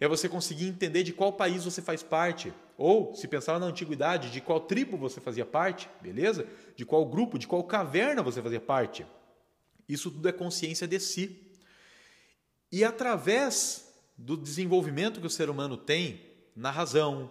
é 0.00 0.06
você 0.06 0.28
conseguir 0.28 0.66
entender 0.66 1.02
de 1.02 1.12
qual 1.12 1.32
país 1.32 1.64
você 1.64 1.82
faz 1.82 2.02
parte, 2.02 2.52
ou, 2.76 3.14
se 3.14 3.26
pensar 3.26 3.58
na 3.58 3.66
antiguidade, 3.66 4.30
de 4.30 4.40
qual 4.40 4.60
tribo 4.60 4.96
você 4.96 5.20
fazia 5.20 5.44
parte, 5.44 5.88
beleza? 6.00 6.46
De 6.76 6.84
qual 6.84 7.04
grupo, 7.04 7.38
de 7.38 7.46
qual 7.46 7.64
caverna 7.64 8.22
você 8.22 8.40
fazia 8.40 8.60
parte. 8.60 9.04
Isso 9.88 10.10
tudo 10.10 10.28
é 10.28 10.32
consciência 10.32 10.86
de 10.86 11.00
si. 11.00 11.36
E 12.70 12.84
através 12.84 13.92
do 14.16 14.36
desenvolvimento 14.36 15.20
que 15.20 15.26
o 15.26 15.30
ser 15.30 15.50
humano 15.50 15.76
tem 15.76 16.20
na 16.54 16.70
razão 16.70 17.30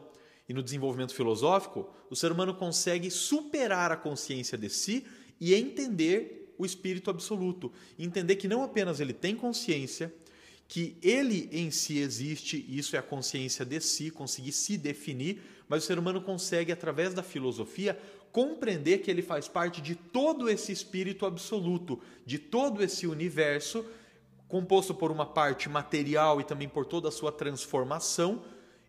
e 0.49 0.53
no 0.53 0.63
desenvolvimento 0.63 1.13
filosófico, 1.13 1.89
o 2.09 2.15
ser 2.15 2.31
humano 2.31 2.55
consegue 2.55 3.11
superar 3.11 3.91
a 3.91 3.97
consciência 3.97 4.57
de 4.57 4.69
si 4.69 5.05
e 5.39 5.53
entender 5.53 6.55
o 6.57 6.65
espírito 6.65 7.09
absoluto, 7.09 7.71
entender 7.99 8.35
que 8.37 8.47
não 8.47 8.63
apenas 8.63 8.99
ele 8.99 9.13
tem 9.13 9.35
consciência, 9.35 10.13
que 10.67 10.97
ele 11.01 11.49
em 11.51 11.71
si 11.71 11.97
existe, 11.99 12.65
isso 12.67 12.95
é 12.95 12.99
a 12.99 13.03
consciência 13.03 13.65
de 13.65 13.79
si, 13.79 14.11
conseguir 14.11 14.51
se 14.51 14.77
definir, 14.77 15.41
mas 15.67 15.83
o 15.83 15.87
ser 15.87 15.97
humano 15.97 16.21
consegue, 16.21 16.71
através 16.71 17.13
da 17.13 17.23
filosofia, 17.23 17.97
compreender 18.31 18.99
que 18.99 19.09
ele 19.09 19.21
faz 19.21 19.47
parte 19.47 19.81
de 19.81 19.95
todo 19.95 20.49
esse 20.49 20.71
espírito 20.71 21.25
absoluto, 21.25 22.01
de 22.25 22.37
todo 22.37 22.83
esse 22.83 23.07
universo, 23.07 23.85
composto 24.47 24.93
por 24.93 25.11
uma 25.11 25.25
parte 25.25 25.67
material 25.69 26.39
e 26.39 26.43
também 26.43 26.67
por 26.67 26.85
toda 26.85 27.09
a 27.09 27.11
sua 27.11 27.31
transformação, 27.31 28.43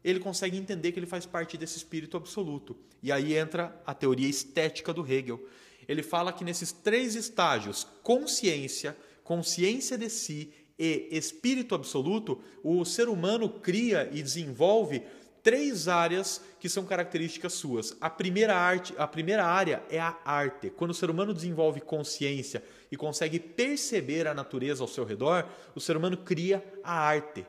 ele 0.05 0.21
consegue 0.21 0.57
entender 0.57 0.93
que 0.93 0.99
ele 0.99 1.07
faz 1.07 1.27
parte 1.27 1.57
desse 1.57 1.77
espírito 1.77 2.17
absoluto. 2.17 2.77
E 3.03 3.11
aí 3.11 3.35
entra 3.35 3.81
a 3.87 3.95
teoria 3.95 4.29
estética 4.29 4.93
do 4.93 5.07
Hegel. 5.07 5.41
Ele 5.89 6.03
fala 6.03 6.33
que 6.33 6.45
nesses 6.45 6.71
três 6.71 7.15
estágios, 7.15 7.87
consciência, 8.03 8.97
consciência 9.25 9.99
de 9.99 10.09
si 10.09 10.53
e 10.79 11.09
espírito 11.11 11.75
absoluto, 11.75 12.41
o 12.63 12.85
ser 12.85 13.09
humano 13.09 13.49
cria 13.49 14.09
e 14.13 14.23
desenvolve 14.23 15.03
três 15.43 15.89
áreas 15.89 16.43
que 16.61 16.69
são 16.69 16.85
características 16.85 17.55
suas. 17.55 17.97
A 18.01 18.11
primeira 18.11 18.55
arte, 18.55 18.95
a 18.99 19.07
primeira 19.07 19.45
área 19.45 19.83
é 19.91 19.99
a 19.99 20.17
arte. 20.25 20.71
Quando 20.71 20.91
o 20.91 20.95
ser 20.95 21.11
humano 21.11 21.33
desenvolve 21.33 21.81
consciência 21.81 22.63
e 22.93 22.97
consegue 22.97 23.41
perceber 23.41 24.27
a 24.27 24.35
natureza 24.35 24.83
ao 24.83 24.89
seu 24.89 25.05
redor, 25.05 25.49
o 25.75 25.81
ser 25.81 25.97
humano 25.97 26.17
cria 26.19 26.63
a 26.85 26.99
arte. 26.99 27.47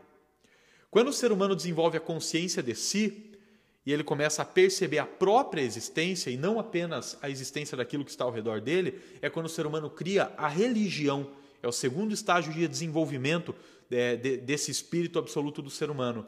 Quando 0.89 1.09
o 1.09 1.13
ser 1.13 1.31
humano 1.31 1.55
desenvolve 1.55 1.97
a 1.97 2.01
consciência 2.01 2.63
de 2.63 2.73
si, 2.73 3.29
e 3.85 3.93
ele 3.93 4.03
começa 4.03 4.41
a 4.41 4.45
perceber 4.45 4.99
a 4.99 5.05
própria 5.05 5.61
existência 5.61 6.29
e 6.29 6.37
não 6.37 6.59
apenas 6.59 7.17
a 7.21 7.29
existência 7.29 7.75
daquilo 7.75 8.05
que 8.05 8.11
está 8.11 8.23
ao 8.23 8.31
redor 8.31 8.61
dele, 8.61 8.99
é 9.21 9.29
quando 9.29 9.47
o 9.47 9.49
ser 9.49 9.65
humano 9.65 9.89
cria 9.89 10.31
a 10.37 10.47
religião. 10.47 11.31
É 11.61 11.67
o 11.67 11.71
segundo 11.71 12.13
estágio 12.13 12.53
de 12.53 12.67
desenvolvimento 12.67 13.55
é, 13.91 14.15
de, 14.15 14.37
desse 14.37 14.71
espírito 14.71 15.19
absoluto 15.19 15.61
do 15.61 15.69
ser 15.69 15.89
humano. 15.89 16.25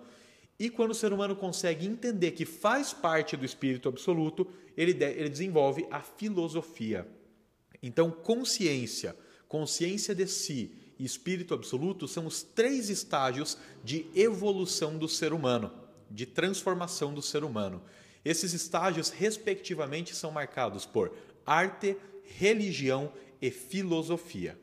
E 0.60 0.70
quando 0.70 0.92
o 0.92 0.96
ser 0.96 1.12
humano 1.12 1.36
consegue 1.36 1.88
entender 1.88 2.32
que 2.32 2.46
faz 2.46 2.94
parte 2.94 3.36
do 3.36 3.46
espírito 3.46 3.90
absoluto, 3.90 4.48
ele, 4.78 4.94
de, 4.94 5.06
ele 5.06 5.30
desenvolve 5.30 5.88
a 5.90 6.02
filosofia. 6.02 7.08
Então, 7.82 8.12
consciência, 8.12 9.16
consciência 9.48 10.14
de 10.14 10.28
si 10.28 10.76
e 11.00 11.06
espírito 11.06 11.54
absoluto 11.54 12.08
são 12.08 12.28
os 12.28 12.44
três 12.44 12.90
estágios 12.90 13.58
de 13.84 14.06
evolução 14.14 14.98
do 14.98 15.08
ser 15.08 15.34
humano 15.34 15.82
de 16.14 16.26
transformação 16.26 17.14
do 17.14 17.22
ser 17.22 17.44
humano. 17.44 17.82
Esses 18.24 18.54
estágios, 18.54 19.10
respectivamente, 19.10 20.16
são 20.16 20.32
marcados 20.32 20.86
por 20.86 21.16
arte, 21.46 21.98
religião 22.38 23.12
e 23.42 23.50
filosofia. 23.50 24.60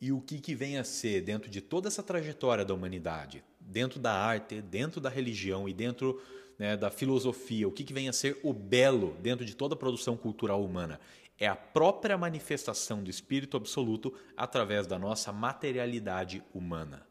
E 0.00 0.12
o 0.12 0.20
que, 0.20 0.38
que 0.38 0.54
vem 0.54 0.78
a 0.78 0.84
ser, 0.84 1.22
dentro 1.22 1.50
de 1.50 1.60
toda 1.60 1.88
essa 1.88 2.02
trajetória 2.02 2.64
da 2.64 2.72
humanidade, 2.72 3.42
dentro 3.58 3.98
da 3.98 4.12
arte, 4.12 4.62
dentro 4.62 5.00
da 5.00 5.08
religião 5.08 5.68
e 5.68 5.72
dentro 5.72 6.22
né, 6.58 6.76
da 6.76 6.90
filosofia, 6.90 7.66
o 7.66 7.72
que, 7.72 7.82
que 7.82 7.92
vem 7.92 8.08
a 8.08 8.12
ser 8.12 8.38
o 8.42 8.52
belo 8.52 9.16
dentro 9.20 9.44
de 9.44 9.54
toda 9.54 9.74
a 9.74 9.78
produção 9.78 10.16
cultural 10.16 10.64
humana? 10.64 11.00
É 11.38 11.46
a 11.46 11.56
própria 11.56 12.18
manifestação 12.18 13.02
do 13.02 13.10
espírito 13.10 13.56
absoluto 13.56 14.12
através 14.36 14.86
da 14.86 14.98
nossa 14.98 15.32
materialidade 15.32 16.42
humana. 16.52 17.07